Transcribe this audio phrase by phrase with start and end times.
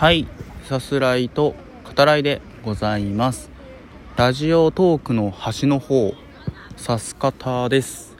[0.00, 0.26] はい。
[0.64, 1.54] さすらいと
[1.94, 3.50] 語らいでございます。
[4.16, 6.14] ラジオトークの端の方
[6.78, 8.16] さす方です、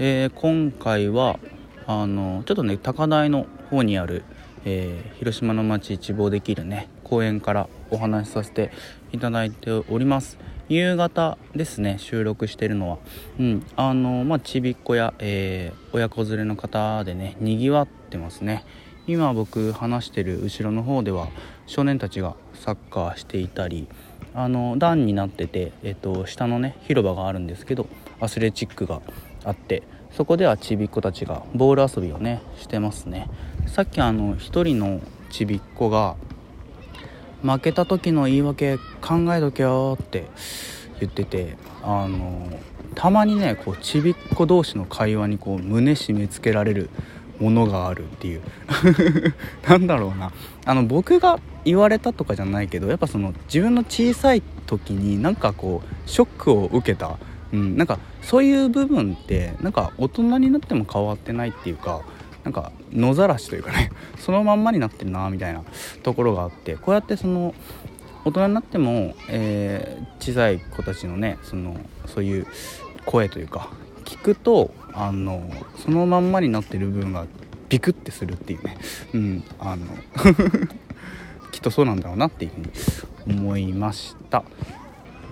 [0.00, 1.38] えー、今回は
[1.86, 4.24] あのちょっとね高台の方にある、
[4.64, 8.72] えー、広島の街一望できるね公園からお話しさせて
[9.12, 10.36] いただいております。
[10.68, 12.98] 夕方ですね収録してるのは。
[13.38, 13.66] うん。
[13.76, 18.64] あのまあちびっこや、えー、親子連れの方でねにぎわってますね。
[19.06, 21.28] 今僕話してる後ろの方では
[21.66, 23.86] 少年たちがサッカーしていたり
[24.34, 27.86] あの段になってて、えっと、下のね広場があるんですけど
[28.20, 29.02] アスレチックが
[29.44, 33.28] あってそこではちびっ子たちがボール遊びをねしてますね。
[33.66, 36.16] さっきあの1人のちびっ子が
[37.42, 40.26] 負けた時の言い訳考えとけよって
[41.00, 42.48] 言っててあの
[42.94, 46.90] たまにねこうちびっ子同士の会話にこう胸締め付けられる
[47.44, 48.42] ものがあるっていう。
[49.68, 50.32] なんだろうな。
[50.64, 57.18] あの僕が言われたとかじゃないけどやっぱその自分の小さい時になんかこうショックを受けた、
[57.52, 62.00] うん、なんかそういう部分ってなんか大人になっても変わってないっていうか
[62.44, 63.90] なんか野ざらしというかね。
[64.18, 65.62] そのまんまになってるなみたいな
[66.02, 66.76] ところがあって。
[66.76, 67.54] こうやってその
[68.24, 72.46] 大人になっても、えー、小さい子たちのねそのそういう
[73.04, 73.68] 声というか
[74.04, 75.50] 聞くとあの
[75.84, 77.26] そのまんまになってる部分が
[77.68, 78.78] ビクってするっていうね。
[79.14, 79.86] うんあの
[81.50, 84.44] きっとそうなんだろうなっていうふうに思いました。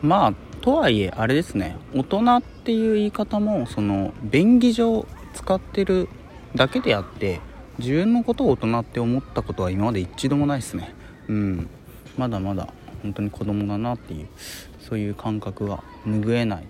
[0.02, 1.76] まあとはいえあれですね。
[1.94, 6.08] 大人っていう言い方もその便宜上使ってる
[6.54, 7.40] だけであって
[7.78, 10.94] 自分のことを大人って思ったことは今まで一度もないですね。
[11.28, 11.68] うん。
[12.16, 12.68] まだまだ
[13.02, 14.28] 本当に子供だなっていう
[14.80, 16.64] そういう感覚が拭えない。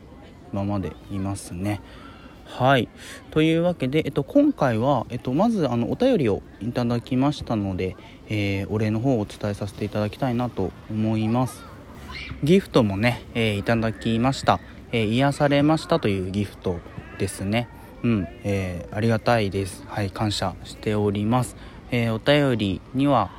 [0.52, 1.80] ままでいますね。
[2.52, 2.88] はい。
[3.30, 7.96] というわけで、えっと、今回は、えっと、まずあのお便りをいただきましたので、
[8.28, 11.62] えー、お礼の方をお伝えさせていただきたいなと思います。
[12.44, 14.60] ギフトもね、えー、いただきました、
[14.92, 16.78] えー、癒されましたというギフト
[17.18, 17.68] ですね。
[18.02, 19.84] うん、えー、ありがたいです。
[19.86, 21.56] はい感謝しております、
[21.90, 23.30] えお便りには、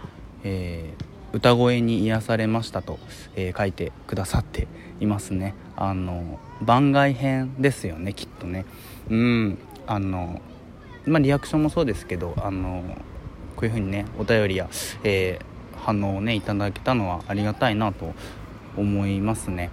[0.44, 0.94] え
[1.34, 2.98] 歌声に癒されましたと、
[3.36, 4.68] え書いてくださって
[5.00, 5.54] いますね。
[5.76, 8.66] あの番外編ですよねきっとね。
[9.10, 9.58] うん。
[9.86, 10.42] あの
[11.06, 12.84] まあリアクションもそうですけどあの
[13.56, 14.70] こういう風にねお便りや、
[15.04, 18.14] えー、反応をねいただけたのはありがたいなと
[18.78, 19.70] 思いますね。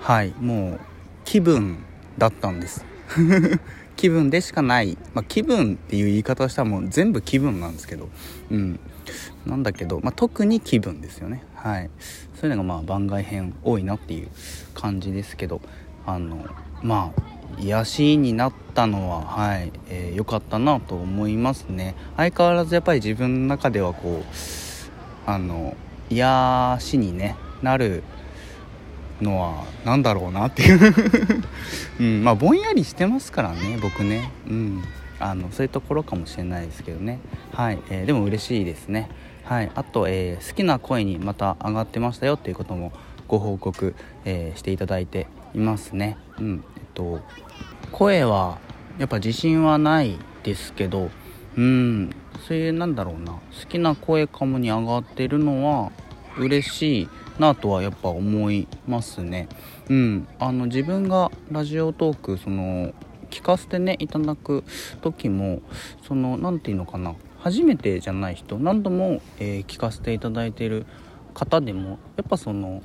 [0.00, 0.34] はい。
[0.40, 0.80] もう
[1.24, 1.78] 気分
[2.18, 2.84] だったんです。
[3.96, 8.08] 気分でしかない、まあ、気分っていう言い方をしたらもう全部気分なんですけど。
[8.50, 8.80] うん。
[9.46, 11.44] なんだけど、まあ、特に気分ですよね。
[11.54, 11.90] はい。
[12.34, 14.28] そういうのがまあ番外編多いなっていう
[14.74, 15.60] 感じですけど。
[16.06, 16.46] あの
[16.82, 17.22] まあ
[17.60, 21.94] 癒しになったのははい良、えー、かったなと思いますね。
[22.16, 25.76] 相変わらずやっぱり自分の中ではこうあの
[26.10, 28.02] 癒しに、ね、なる
[29.20, 30.94] のは何だろうなっていう。
[32.00, 34.30] うんまあぼんやりしてますからね僕ね。
[34.48, 34.82] うん
[35.20, 37.20] あのそういうところかもしれないですけどね。
[37.52, 39.08] はい、えー、でも嬉しいですね。
[39.44, 42.92] はいあと、えー、好きな声にまた上がってましたよっていうことも
[43.28, 46.18] ご報告、えー、していただいていますね。
[46.38, 46.64] うん。
[46.76, 47.20] えっと
[47.90, 48.58] 声は
[48.98, 51.10] やっぱ自信はないですけど
[51.56, 52.10] うん。
[52.46, 53.32] そういうなんだろうな。
[53.32, 55.92] 好きな声かもに上がってるのは
[56.38, 57.08] 嬉しい
[57.38, 59.48] なとはやっぱ思いますね。
[59.88, 60.28] うん。
[60.38, 62.92] あの自分がラジオトークその
[63.30, 64.64] 聞かせてねいただく
[65.00, 65.62] 時も
[66.06, 67.14] その何て言うのかな。
[67.42, 70.86] 初めてじゃない人何度も、えー、聞かせていただいている
[71.34, 72.82] 方でもやっぱその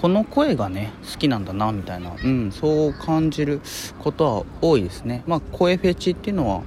[0.00, 3.60] この声がね好きなんだなみたいな、うん、そう感じる
[3.98, 5.24] ことは多いですね。
[5.26, 6.62] まあ声フェチっていうのは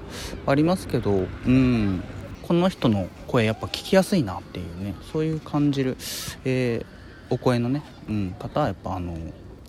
[0.45, 2.03] ありますけどうん。
[2.49, 5.97] この人の声やっぱ聞きやすいなっていうねそういう感じる、
[6.45, 6.85] えー、
[7.29, 9.15] お声のね、うん、方はやっぱあの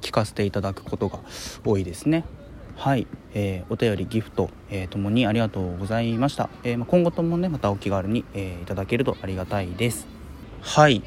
[0.00, 1.18] 聞かせていただくことが
[1.62, 2.24] 多いですね。
[2.76, 10.19] はい、えー、お便りギフト、えー、ともにありがとうございました、えー、今後ともねまたお気軽に、えー、いただけるとありがたいです。
[10.60, 11.02] はい。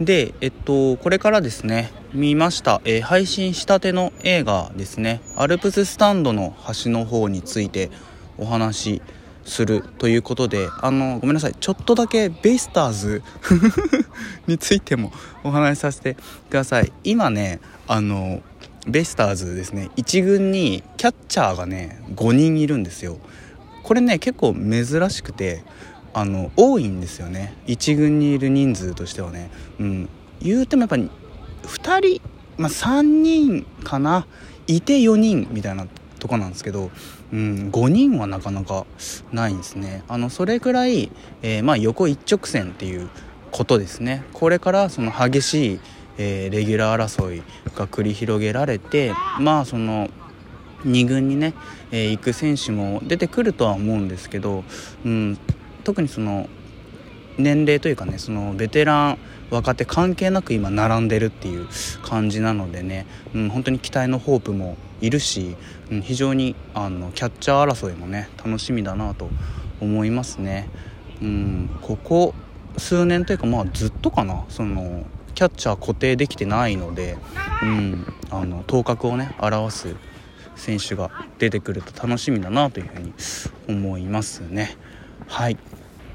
[0.00, 5.20] でえっとこれからですね見ました、えー、配信したての映画ですね。
[5.36, 7.90] アルプススタンドの端の方について
[8.38, 9.02] お話し
[9.44, 13.22] するということであのごめんなさいちょっとだけベイスターズ
[14.46, 15.12] についても
[15.44, 16.20] お話しさせてく
[16.50, 16.92] ださい。
[17.04, 18.42] 今ねあの
[18.86, 23.18] ベイスターズですね1軍にキャッチャーがね5人いるんですよ。
[23.82, 25.62] これね結構珍しくて
[26.16, 27.54] あの多いんですよね。
[27.66, 29.50] 1軍にいる人数としてはね。
[29.78, 30.08] うん。
[30.40, 31.08] 言うてもやっぱ2
[32.18, 32.22] 人
[32.56, 34.26] まあ3人かな。
[34.66, 35.86] いて4人みたいな
[36.18, 36.90] とこなんですけど、
[37.34, 38.86] うん、5人はなかなか
[39.30, 40.04] ないんですね。
[40.08, 43.10] あのそれぐらい、えー、まあ、横一直線っていう
[43.50, 44.24] ことですね。
[44.32, 45.80] これからその激しい、
[46.16, 47.42] えー、レギュラー争い
[47.76, 50.08] が繰り広げられてまあその
[50.84, 51.52] 2軍にね、
[51.90, 54.64] えー、行く選手も出てくるとは思うんですけど、
[55.04, 55.38] うん、
[55.86, 56.48] 特にその
[57.38, 59.18] 年齢というかねそのベテラン
[59.50, 61.68] 若手関係なく今並んでるっていう
[62.02, 65.54] 感じなのでね、うん、本当に期待のホープもいるし、
[65.92, 69.30] うん、非常にあのキャッチャー争いもね楽しみだなと
[69.80, 70.68] 思いますね。
[71.22, 72.34] うん、ここ
[72.78, 75.06] 数年というかまあずっとかなその
[75.36, 77.16] キャッチャー固定できてないので、
[77.62, 79.96] うん、あの頭角をね表す
[80.56, 83.12] 選手が出てくると楽しみだなというふうに
[83.68, 84.76] 思いますね。
[85.26, 85.58] はい。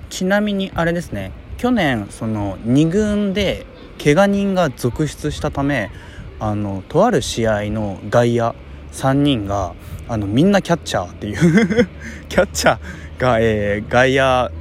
[0.10, 1.32] ちなみにあれですね。
[1.58, 3.66] 去年その2軍で
[4.04, 5.92] 怪我人が続出したため
[6.40, 8.56] あのとある試合の外野
[8.94, 9.76] 3人が
[10.08, 11.88] あのみんなキャッチャーっていう
[12.30, 14.52] キャッチャーが、えー、外野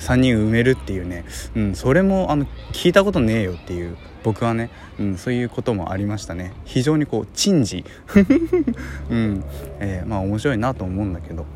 [0.00, 1.24] 3人埋めるっていうね、
[1.54, 6.52] うん、それもあの聞いたことねえよっていう僕はね、うん、そういうこともありましたね。
[6.64, 7.84] 非常にこう珍事。
[9.10, 9.44] うん、
[9.80, 11.46] えー、まあ面白いなと思うんだけど。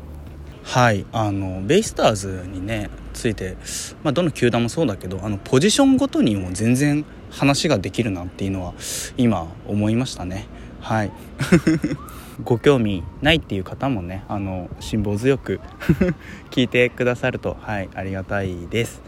[0.69, 1.03] はい。
[1.11, 3.57] あのベイスターズにねついて、
[4.03, 8.75] まあ、どの球団もそうだけどあのポジションごとにも全然話ができるなっていうのは
[9.17, 10.45] 今思いましたね。
[10.79, 11.11] はい。
[12.45, 15.59] ご興味ないっていう方もねあの辛抱強く
[16.51, 19.01] 聞いてくださるとはいありがたいです。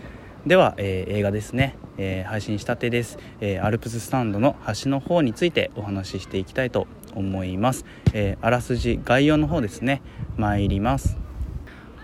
[0.48, 10.02] では、えー、映画ですね、えー、配信したてです、えー、アルプススタンドの端の方についてお話ししていきたいと思います、えあらすじ概要の方ですね。
[10.38, 11.21] 参ります。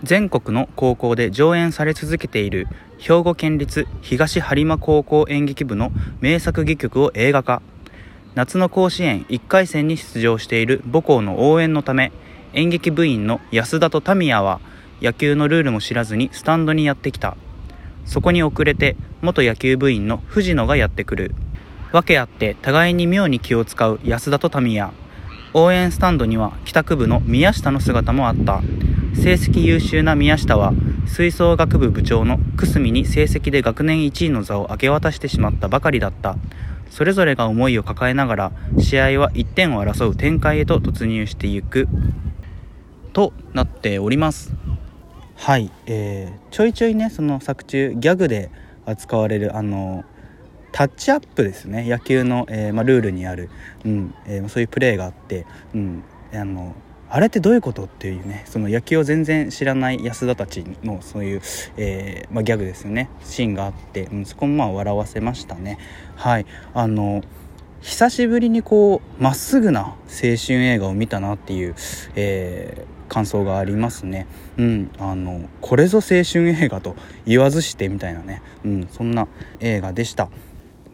[0.04, 2.68] 全国の高校で上演され続けている
[2.98, 5.90] 兵庫県立東播磨高校演劇部の
[6.20, 7.62] 名作戯曲を映画化。
[8.36, 12.12] 夏の甲子園1回戦に出場している母校の応援のため
[12.52, 14.60] 演劇部員の安田とタミヤは
[15.02, 17.36] 野球のルールも知らずにスタンドにやってきた。
[18.04, 21.34] そこに遅れて元野球部員の藤野がやってくる。
[21.90, 24.92] 訳あって互いに妙に気を使う安田とタミヤ。
[25.54, 28.62] 応援スタンドには帰宅部の宮下の姿もあった。
[29.18, 30.72] 成績優秀な宮下は
[31.06, 36.36] 吹奏楽部部長の久住に成績で学年1位の座を明け渡してしまったばかりだった。
[36.90, 41.88] それぞれが思いを抱えながら試合は1点を争う展開へと突入していく。
[43.12, 44.52] となっております。
[45.34, 48.50] はい、えー、ちょいちょいねその作中ギャグで
[48.86, 50.04] 扱われるあの
[50.70, 51.88] タッチアップですね。
[51.88, 53.50] 野球の、えー、ま、ルールにある、
[53.84, 55.44] うんえー、そういうプレーがあって、
[55.74, 56.74] うん、あの
[57.10, 61.42] あれってどういうことっていうねその野球を全然知らない安田たちのそういう、
[61.76, 63.08] えー、まあ、ギャグですよね。
[63.24, 65.78] シーンがあって、うん、そこもまあ笑わせましたね。
[66.16, 66.46] はい。
[66.74, 67.22] あの
[67.80, 71.76] 久しぶりにこうまっすぐな青春映画を見たなっていう、
[72.16, 74.26] えー、感想がありますね。
[74.58, 74.90] うん。
[74.98, 79.28] あのこれぞ青春映画と言わずしてみたいなね、うん、そんな
[79.60, 80.28] 映画でした。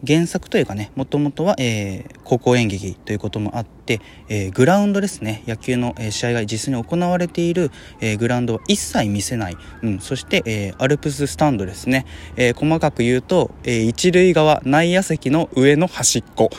[0.05, 5.43] 原作というかねもともとは、えー、高校演劇ということもあって、えー、グラウンドですね。
[5.47, 7.71] 野球の、えー、試合が実際に行われている、
[8.01, 12.05] えー、グラウンドは一切見せない、うん、そして、えー、アルプススタンドですね、
[12.35, 16.49] えー、細かく言うと、えー、一塁側内野席の上の端っこ、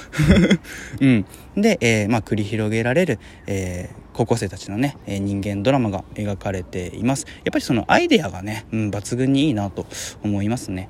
[1.01, 1.25] うん、
[1.57, 7.27] で、えーまあ、繰り広げられる、えー高校生たちのね、え人間ドラマが描かれています。
[7.45, 9.85] やっぱりそのアイデアがね、うん、抜群にいいなと
[10.25, 10.89] 思いますね。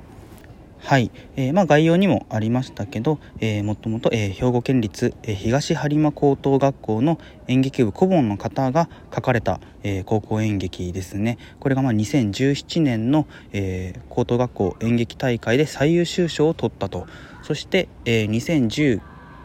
[0.87, 11.39] はい、えー、まあ、概要にもありましたけど、えー、もともと、えー、兵庫県立、え、東播磨高等学校の演劇部顧問の方が書かれた、え、高校演劇ですね。
[11.59, 17.05] これがまあ2017年の、え、高等学校演劇大会で最優秀賞を取ったと。
[17.43, 18.29] そして、えー、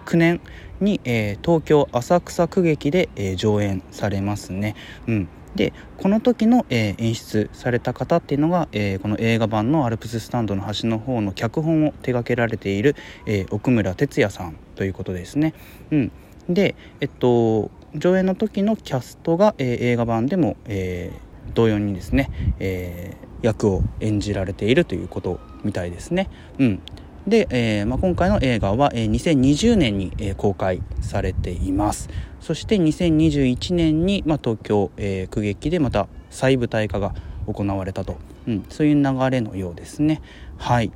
[0.05, 0.41] 2019年
[0.81, 4.77] に、え、東京浅草区劇で、え、上演されますね。
[5.09, 5.29] うん。
[5.55, 15.55] でこの時の、え、演出された方っていうのが、え、この映画版の「アルプススタンドの端の方」の脚本を手掛けられている、え、奥村哲也さんということですね。
[15.91, 16.13] うん、
[16.49, 21.11] で、えっと、上映の時のキャストが、え映画版でも、え
[21.55, 26.31] 同様にですね、え役を演じられているということみたいですね。
[26.59, 26.81] うん、
[27.27, 32.09] で、えーまあ、今回の映画は、えー、2020年に、えー、公開されています。
[32.41, 37.15] そして2021年に、まあ、東京、えー、区劇でまた再舞台化が
[37.47, 38.17] 行われたと、
[38.49, 40.21] うん、そういう流れのようですね。
[40.59, 40.91] はい。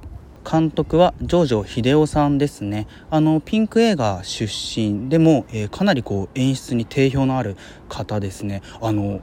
[0.49, 2.87] 監督はジョジョ秀夫さんですね。
[3.11, 7.57] あのピンク映画出身でも、えー、かなりこう演出に定評のある
[7.89, 8.63] 方ですね。
[8.81, 9.21] あの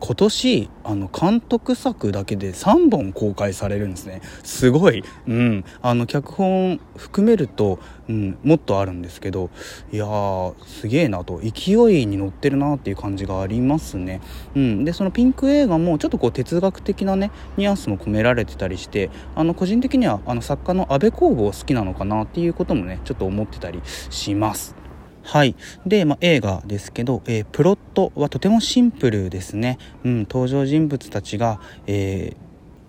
[0.00, 4.22] 今年あの監督作だけで3本公開されるんですね。
[4.44, 7.78] すごい、うん、あの脚本含めると、
[8.08, 9.50] うん、もっとあるんですけど
[9.92, 11.40] いやーすげえなと。
[11.42, 14.20] 勢いに乗ってるなっていう感じがありますね、
[14.54, 24.87] うん、でそのピンク映画もちょっとこう哲学的なねニュアンスも込められてたりしてあの個人的にはあの作家の安部公房好きなのかなっていうこともねちょっと思ってたりします。
[25.28, 25.54] はい。
[25.84, 29.76] で、まあ、映画ですけど、えー、プロットはとてもシンプルですね。
[30.02, 32.34] うん、登場人物たちが、え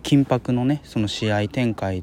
[0.04, 2.02] ー、緊迫のね、その試合展開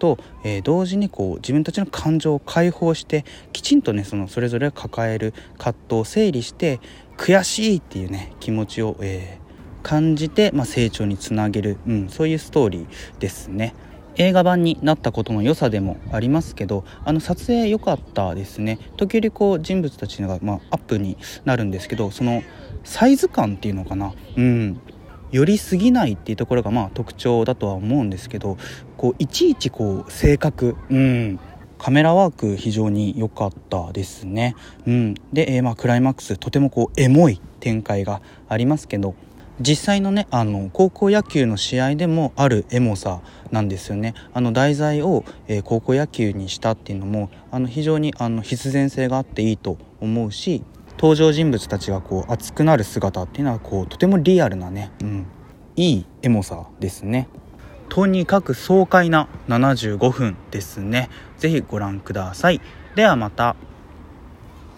[0.00, 6.80] と、えー、同時にこう自分たちの感情を解放してきちんとねそのそれぞれ抱える葛藤を整理して
[7.16, 13.74] 悔しいっていうね気持ちを、えー、感じて、まあ、成長につなげる、うん、そういうストーリーですね。
[14.18, 18.78] 映画版になったことの良さでもありますけどあの撮影良かったですね。
[18.96, 22.42] 時折こう人物たちが、まあ、アップになるんですけどその
[22.84, 24.12] サイズ感っていうのかな。
[24.36, 24.80] うん。
[25.30, 28.56] 寄りすぎないっていうところがまあ特徴だとは思うんですけど
[28.96, 31.40] こういちいちこう正確うん。
[31.78, 34.56] カメラワーク非常に良かったですね。
[34.84, 39.14] うん、で、えー、まあクライマックスとてもこうエモい展開がありますけど
[39.60, 43.20] 実際のねあの高校野球の試合でもあるエモさ
[43.50, 44.14] なんですよね。
[44.32, 50.62] あの題材を、えー、高校野球にしたっていうのもあの非常にあの必然性があっていいと思うし
[50.98, 55.26] 登場人物たちがこう熱くなる姿っていうのはこうとてもリアルなね、うん、
[55.76, 57.28] いいエモさですね。
[57.88, 61.08] とにかく爽快な75分ですね。
[61.38, 62.60] 是非ご覧ください。
[62.94, 63.56] ではまた。